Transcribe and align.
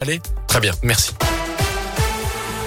Allez, 0.00 0.20
très 0.46 0.60
bien, 0.60 0.72
merci. 0.82 1.12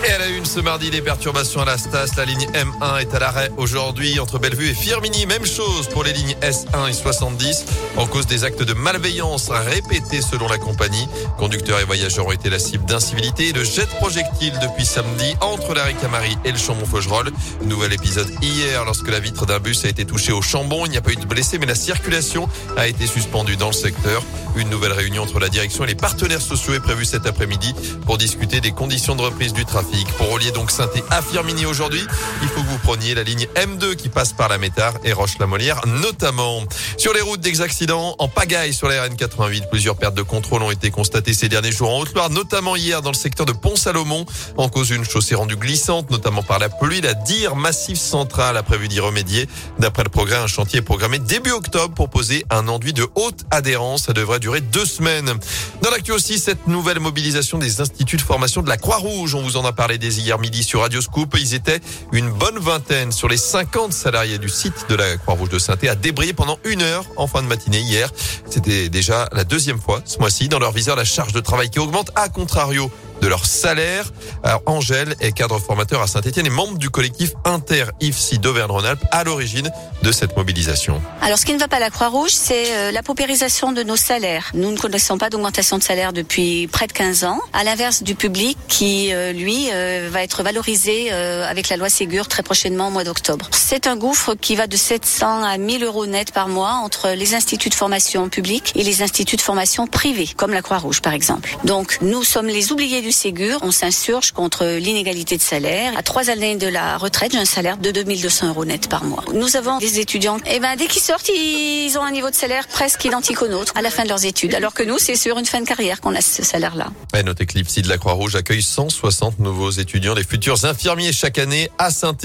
Et 0.05 0.11
à 0.11 0.17
la 0.17 0.27
une 0.27 0.43
ce 0.43 0.59
mardi, 0.59 0.91
les 0.91 1.01
perturbations 1.01 1.61
à 1.61 1.65
la 1.65 1.77
Stas. 1.77 2.15
La 2.17 2.25
ligne 2.25 2.45
M1 2.53 2.99
est 2.99 3.13
à 3.15 3.19
l'arrêt 3.19 3.51
aujourd'hui 3.55 4.19
entre 4.19 4.37
Bellevue 4.37 4.67
et 4.67 4.73
Firmini. 4.73 5.25
Même 5.25 5.45
chose 5.45 5.87
pour 5.87 6.03
les 6.03 6.11
lignes 6.11 6.35
S1 6.41 6.89
et 6.89 6.93
70 6.93 7.65
en 7.95 8.05
cause 8.05 8.27
des 8.27 8.43
actes 8.43 8.63
de 8.63 8.73
malveillance 8.73 9.49
répétés 9.49 10.21
selon 10.21 10.49
la 10.49 10.57
compagnie. 10.57 11.07
Conducteurs 11.37 11.79
et 11.79 11.85
voyageurs 11.85 12.27
ont 12.27 12.33
été 12.33 12.49
la 12.49 12.59
cible 12.59 12.83
d'incivilité 12.83 13.49
et 13.49 13.53
de 13.53 13.63
jet 13.63 13.85
de 13.85 13.95
projectiles 13.97 14.57
depuis 14.61 14.85
samedi 14.85 15.35
entre 15.39 15.73
la 15.73 15.85
Ricamari 15.85 16.37
et 16.43 16.51
le 16.51 16.57
Chambon-Faugerolles. 16.57 17.31
Nouvel 17.61 17.93
épisode 17.93 18.29
hier 18.41 18.83
lorsque 18.83 19.07
la 19.07 19.21
vitre 19.21 19.45
d'un 19.45 19.59
bus 19.59 19.85
a 19.85 19.87
été 19.87 20.03
touchée 20.03 20.33
au 20.33 20.41
Chambon. 20.41 20.85
Il 20.85 20.91
n'y 20.91 20.97
a 20.97 21.01
pas 21.01 21.11
eu 21.11 21.15
de 21.15 21.25
blessés 21.25 21.59
mais 21.59 21.65
la 21.65 21.75
circulation 21.75 22.49
a 22.75 22.89
été 22.89 23.07
suspendue 23.07 23.55
dans 23.55 23.67
le 23.67 23.73
secteur. 23.73 24.21
Une 24.57 24.69
nouvelle 24.69 24.91
réunion 24.91 25.23
entre 25.23 25.39
la 25.39 25.49
direction 25.49 25.85
et 25.85 25.87
les 25.87 25.95
partenaires 25.95 26.41
sociaux 26.41 26.73
est 26.73 26.81
prévue 26.81 27.05
cet 27.05 27.25
après-midi 27.25 27.73
pour 28.05 28.17
discuter 28.17 28.59
des 28.59 28.71
conditions 28.71 29.15
de 29.15 29.21
reprise 29.21 29.53
du 29.53 29.63
trafic. 29.65 29.92
Pour 30.17 30.31
relier 30.31 30.51
donc 30.51 30.71
saint 30.71 30.89
à 31.11 31.21
Firmini 31.21 31.65
aujourd'hui, 31.65 32.01
il 32.41 32.47
faut 32.47 32.62
preniez 32.83 33.15
la 33.15 33.23
ligne 33.23 33.47
M2 33.55 33.95
qui 33.95 34.09
passe 34.09 34.33
par 34.33 34.49
la 34.49 34.57
Métard 34.57 34.93
et 35.05 35.13
Roche-la-Molière 35.13 35.81
notamment. 35.87 36.63
Sur 36.97 37.13
les 37.13 37.21
routes 37.21 37.39
des 37.39 37.61
accidents, 37.61 38.15
en 38.19 38.27
pagaille 38.27 38.73
sur 38.73 38.89
la 38.89 39.07
RN88, 39.07 39.69
plusieurs 39.69 39.95
pertes 39.95 40.15
de 40.15 40.21
contrôle 40.21 40.61
ont 40.61 40.69
été 40.69 40.91
constatées 40.91 41.33
ces 41.33 41.47
derniers 41.47 41.71
jours 41.71 41.89
en 41.93 41.99
Haute-Loire, 41.99 42.29
notamment 42.29 42.75
hier 42.75 43.01
dans 43.01 43.11
le 43.11 43.15
secteur 43.15 43.45
de 43.45 43.53
Pont-Salomon, 43.53 44.25
en 44.57 44.67
cause 44.67 44.89
d'une 44.89 45.05
chaussée 45.05 45.33
rendue 45.33 45.55
glissante, 45.55 46.11
notamment 46.11 46.43
par 46.43 46.59
la 46.59 46.67
pluie. 46.67 46.99
La 46.99 47.13
dire 47.13 47.55
Massif 47.55 47.97
Central 47.97 48.57
a 48.57 48.63
prévu 48.63 48.89
d'y 48.89 48.99
remédier. 48.99 49.47
D'après 49.79 50.03
le 50.03 50.09
progrès, 50.09 50.35
un 50.35 50.47
chantier 50.47 50.79
est 50.79 50.83
programmé 50.83 51.19
début 51.19 51.51
octobre 51.51 51.95
pour 51.95 52.09
poser 52.09 52.45
un 52.49 52.67
enduit 52.67 52.93
de 52.93 53.07
haute 53.15 53.45
adhérence. 53.49 54.03
Ça 54.03 54.13
devrait 54.13 54.39
durer 54.39 54.59
deux 54.59 54.85
semaines. 54.85 55.33
Dans 55.81 55.89
l'actu 55.89 56.11
aussi, 56.11 56.37
cette 56.37 56.67
nouvelle 56.67 56.99
mobilisation 56.99 57.57
des 57.57 57.79
instituts 57.79 58.17
de 58.17 58.21
formation 58.21 58.61
de 58.61 58.67
la 58.67 58.77
Croix-Rouge. 58.77 59.35
On 59.35 59.41
vous 59.41 59.55
en 59.55 59.63
a 59.63 59.71
parlé 59.71 59.97
dès 59.97 60.09
hier 60.09 60.37
midi 60.37 60.63
sur 60.63 60.81
Radio 60.81 60.99
Scoop. 60.99 61.35
Ils 61.39 61.53
étaient 61.53 61.79
une 62.11 62.29
bonne 62.29 62.59
vingtaine 62.59 62.72
sur 63.11 63.27
les 63.27 63.37
50 63.37 63.93
salariés 63.93 64.39
du 64.39 64.49
site 64.49 64.85
de 64.89 64.95
la 64.95 65.17
Croix-Rouge 65.17 65.49
de 65.49 65.59
saint 65.59 65.75
à 65.87 65.93
débrayé 65.93 66.33
pendant 66.33 66.57
une 66.65 66.81
heure 66.81 67.05
en 67.17 67.27
fin 67.27 67.43
de 67.43 67.47
matinée 67.47 67.79
hier. 67.79 68.09
C'était 68.49 68.89
déjà 68.89 69.29
la 69.31 69.43
deuxième 69.43 69.79
fois 69.79 70.01
ce 70.05 70.17
mois-ci. 70.17 70.49
Dans 70.49 70.57
leur 70.57 70.71
viseur, 70.71 70.95
la 70.95 71.05
charge 71.05 71.33
de 71.33 71.39
travail 71.39 71.69
qui 71.69 71.77
augmente 71.77 72.09
à 72.15 72.29
contrario 72.29 72.89
de 73.21 73.27
leur 73.27 73.45
salaire. 73.45 74.11
Alors, 74.43 74.61
Angèle 74.65 75.15
est 75.19 75.31
cadre 75.31 75.59
formateur 75.59 76.01
à 76.01 76.07
Saint-Etienne 76.07 76.45
et 76.45 76.49
membre 76.49 76.77
du 76.77 76.89
collectif 76.89 77.31
Inter-IFSI 77.45 78.39
d'Auvergne-Rhône-Alpes 78.39 79.03
à 79.11 79.23
l'origine 79.23 79.69
de 80.01 80.11
cette 80.11 80.35
mobilisation. 80.35 81.01
Alors, 81.21 81.37
ce 81.37 81.45
qui 81.45 81.53
ne 81.53 81.59
va 81.59 81.67
pas 81.67 81.77
à 81.77 81.79
la 81.79 81.89
Croix-Rouge, 81.89 82.31
c'est 82.31 82.71
euh, 82.73 82.91
la 82.91 83.03
paupérisation 83.03 83.71
de 83.71 83.83
nos 83.83 83.95
salaires. 83.95 84.51
Nous 84.53 84.71
ne 84.71 84.77
connaissons 84.77 85.17
pas 85.17 85.29
d'augmentation 85.29 85.77
de 85.77 85.83
salaire 85.83 86.11
depuis 86.11 86.67
près 86.67 86.87
de 86.87 86.91
15 86.91 87.23
ans, 87.23 87.39
à 87.53 87.63
l'inverse 87.63 88.03
du 88.03 88.15
public 88.15 88.57
qui, 88.67 89.13
euh, 89.13 89.31
lui, 89.31 89.69
euh, 89.71 90.09
va 90.11 90.23
être 90.23 90.43
valorisé 90.43 91.11
avec 91.11 91.69
la 91.69 91.77
loi 91.77 91.89
Ségur 91.89 92.27
très 92.27 92.43
prochainement 92.43 92.87
au 92.87 92.91
mois 92.91 93.03
d'octobre. 93.03 93.47
C'est 93.51 93.87
un 93.87 93.95
gouffre 93.95 94.35
qui 94.35 94.55
va 94.55 94.67
de 94.67 94.75
700 94.75 95.43
à 95.43 95.57
1000 95.57 95.83
euros 95.83 96.05
net 96.05 96.31
par 96.31 96.47
mois 96.47 96.73
entre 96.83 97.09
les 97.09 97.35
instituts 97.35 97.69
de 97.69 97.75
formation 97.75 98.29
publics 98.29 98.71
et 98.75 98.83
les 98.83 99.01
instituts 99.01 99.35
de 99.35 99.41
formation 99.41 99.87
privés, 99.87 100.29
comme 100.35 100.51
la 100.51 100.61
Croix-Rouge 100.61 101.01
par 101.01 101.13
exemple. 101.13 101.57
Donc, 101.63 101.97
nous 102.01 102.23
sommes 102.23 102.47
les 102.47 102.71
oubliés 102.71 103.01
du 103.03 103.11
Ségur, 103.11 103.59
on 103.63 103.71
s'insurge 103.71 104.31
contre 104.31 104.65
l'inégalité 104.65 105.35
de 105.35 105.41
salaire. 105.41 105.91
À 105.97 106.03
trois 106.03 106.29
années 106.29 106.55
de 106.55 106.67
la 106.67 106.97
retraite, 106.97 107.33
j'ai 107.33 107.37
un 107.37 107.45
salaire 107.45 107.77
de 107.77 107.91
2200 107.91 108.47
euros 108.47 108.63
net 108.63 108.87
par 108.87 109.03
mois. 109.03 109.25
Nous 109.33 109.57
avons 109.57 109.77
des 109.77 109.99
étudiants, 109.99 110.37
et 110.37 110.53
eh 110.55 110.59
ben, 110.61 110.77
dès 110.77 110.87
qu'ils 110.87 111.01
sortent, 111.01 111.29
ils 111.29 111.93
ont 111.97 112.01
un 112.01 112.11
niveau 112.11 112.29
de 112.29 112.35
salaire 112.35 112.65
presque 112.67 113.03
identique 113.03 113.41
au 113.41 113.49
nôtre 113.49 113.73
à 113.75 113.81
la 113.81 113.89
fin 113.89 114.03
de 114.03 114.07
leurs 114.09 114.23
études. 114.23 114.55
Alors 114.55 114.73
que 114.73 114.83
nous, 114.83 114.99
c'est 114.99 115.17
sur 115.17 115.37
une 115.37 115.45
fin 115.45 115.59
de 115.59 115.67
carrière 115.67 115.99
qu'on 115.99 116.15
a 116.15 116.21
ce 116.21 116.43
salaire-là. 116.43 116.91
Et 117.13 117.23
notre 117.23 117.41
éclipse 117.41 117.75
de 117.75 117.89
la 117.89 117.97
Croix-Rouge 117.97 118.37
accueille 118.37 118.61
160 118.61 119.39
nouveaux 119.39 119.71
étudiants, 119.71 120.13
les 120.13 120.23
futurs 120.23 120.63
infirmiers 120.63 121.11
chaque 121.11 121.39
année 121.39 121.69
à 121.77 121.91
saint 121.91 122.15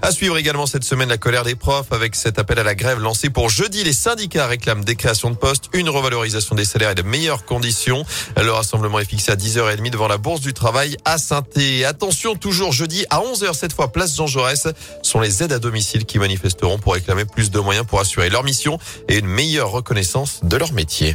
À 0.00 0.12
suivre 0.12 0.38
également 0.38 0.66
cette 0.66 0.84
semaine 0.84 1.08
la 1.08 1.18
colère 1.18 1.42
des 1.42 1.56
profs 1.56 1.92
avec 1.92 2.14
cet 2.14 2.38
appel 2.38 2.60
à 2.60 2.62
la 2.62 2.76
grève 2.76 3.00
lancé 3.00 3.30
pour 3.30 3.50
jeudi. 3.50 3.82
Les 3.82 3.92
syndicats 3.92 4.46
réclament 4.46 4.84
des 4.84 4.94
créations 4.94 5.30
de 5.30 5.36
postes, 5.36 5.64
une 5.72 5.88
revalorisation 5.88 6.54
des 6.54 6.64
salaires 6.64 6.90
et 6.90 6.94
de 6.94 7.02
meilleures 7.02 7.44
conditions. 7.44 8.04
Le 8.36 8.52
rassemblement 8.52 9.00
est 9.00 9.04
fixé 9.04 9.32
à 9.32 9.36
10h30 9.36 9.90
devant 9.90 10.06
la 10.06 10.19
Bourse 10.20 10.40
du 10.40 10.52
Travail 10.52 10.96
à 11.04 11.18
saint 11.18 11.42
Attention, 11.86 12.36
toujours 12.36 12.72
jeudi 12.72 13.06
à 13.10 13.20
11h 13.20 13.54
cette 13.54 13.72
fois, 13.72 13.90
place 13.90 14.14
Jean 14.16 14.26
Jaurès, 14.26 14.68
sont 15.02 15.20
les 15.20 15.42
aides 15.42 15.52
à 15.52 15.58
domicile 15.58 16.04
qui 16.04 16.18
manifesteront 16.18 16.78
pour 16.78 16.94
réclamer 16.94 17.24
plus 17.24 17.50
de 17.50 17.58
moyens 17.58 17.86
pour 17.86 18.00
assurer 18.00 18.28
leur 18.28 18.44
mission 18.44 18.78
et 19.08 19.18
une 19.18 19.26
meilleure 19.26 19.70
reconnaissance 19.70 20.40
de 20.42 20.56
leur 20.56 20.72
métier. 20.72 21.14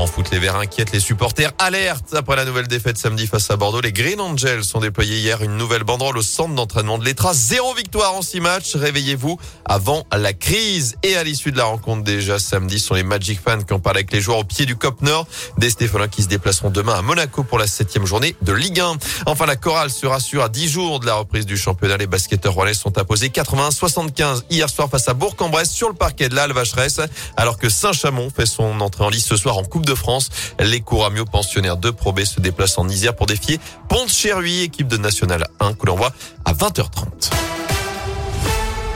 En 0.00 0.06
foot, 0.06 0.30
les 0.30 0.38
Verts 0.38 0.56
inquiètent 0.56 0.92
les 0.92 1.00
supporters. 1.00 1.52
Alerte 1.58 2.14
après 2.14 2.34
la 2.34 2.46
nouvelle 2.46 2.66
défaite 2.66 2.96
samedi 2.96 3.26
face 3.26 3.50
à 3.50 3.56
Bordeaux. 3.56 3.82
Les 3.82 3.92
Green 3.92 4.18
Angels 4.18 4.62
ont 4.72 4.80
déployé 4.80 5.18
hier 5.18 5.42
une 5.42 5.58
nouvelle 5.58 5.84
banderole 5.84 6.16
au 6.16 6.22
centre 6.22 6.54
d'entraînement 6.54 6.96
de 6.96 7.04
l'Etra. 7.04 7.34
Zéro 7.34 7.74
victoire 7.74 8.14
en 8.14 8.22
six 8.22 8.40
matchs. 8.40 8.76
Réveillez-vous 8.76 9.38
avant 9.66 10.06
la 10.10 10.32
crise. 10.32 10.96
Et 11.02 11.16
à 11.18 11.22
l'issue 11.22 11.52
de 11.52 11.58
la 11.58 11.64
rencontre 11.64 12.02
déjà 12.02 12.38
samedi, 12.38 12.78
ce 12.78 12.86
sont 12.86 12.94
les 12.94 13.02
Magic 13.02 13.40
fans 13.44 13.60
qui 13.60 13.74
ont 13.74 13.78
parlé 13.78 13.98
avec 13.98 14.10
les 14.10 14.22
joueurs 14.22 14.38
au 14.38 14.44
pied 14.44 14.64
du 14.64 14.74
Cop 14.74 15.02
Nord. 15.02 15.26
Des 15.58 15.68
Stéphanois 15.68 16.08
qui 16.08 16.22
se 16.22 16.28
déplaceront 16.28 16.70
demain 16.70 16.94
à 16.94 17.02
Monaco 17.02 17.42
pour 17.42 17.58
la 17.58 17.66
septième 17.66 18.06
journée 18.06 18.34
de 18.40 18.54
Ligue 18.54 18.80
1. 18.80 18.96
Enfin, 19.26 19.44
la 19.44 19.56
chorale 19.56 19.90
se 19.90 20.06
rassure 20.06 20.42
à 20.42 20.48
10 20.48 20.66
jours 20.66 21.00
de 21.00 21.04
la 21.04 21.16
reprise 21.16 21.44
du 21.44 21.58
championnat. 21.58 21.98
Les 21.98 22.06
basketteurs 22.06 22.54
royais 22.54 22.72
sont 22.72 22.96
imposés 22.96 23.28
80-75 23.28 24.44
hier 24.48 24.70
soir 24.70 24.88
face 24.88 25.10
à 25.10 25.12
Bourg-en-Bresse 25.12 25.70
sur 25.70 25.90
le 25.90 25.94
parquet 25.94 26.30
de 26.30 26.34
la 26.34 26.46
Vacheresse, 26.46 27.02
alors 27.36 27.58
que 27.58 27.68
Saint-Chamond 27.68 28.30
fait 28.34 28.46
son 28.46 28.80
entrée 28.80 29.04
en 29.04 29.10
lice 29.10 29.26
ce 29.26 29.36
soir 29.36 29.58
en 29.58 29.62
Coupe 29.62 29.84
de 29.84 29.89
de 29.90 29.94
France. 29.94 30.30
Les 30.60 30.80
Couramio 30.80 31.24
pensionnaires 31.24 31.76
de 31.76 31.90
Pro 31.90 32.12
B 32.12 32.24
se 32.24 32.40
déplacent 32.40 32.78
en 32.78 32.88
Isère 32.88 33.16
pour 33.16 33.26
défier 33.26 33.58
Pont-Cheruy, 33.88 34.62
équipe 34.62 34.88
de 34.88 34.96
National 34.96 35.48
1, 35.58 35.74
que 35.74 35.86
l'on 35.86 35.96
voit 35.96 36.12
à 36.44 36.52
20h30. 36.52 37.49